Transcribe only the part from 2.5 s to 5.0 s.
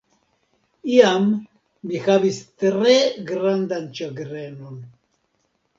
tre grandan ĉagrenon.